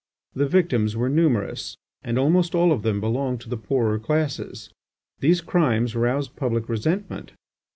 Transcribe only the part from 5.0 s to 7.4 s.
These crimes roused public resentment.